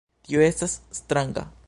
Tio 0.29 0.41
estas 0.45 0.73
stranga. 1.01 1.49